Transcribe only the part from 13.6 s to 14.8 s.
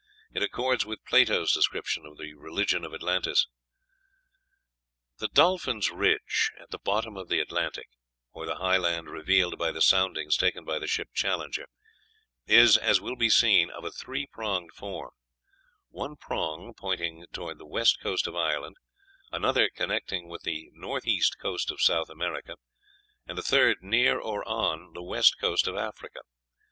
of a three pronged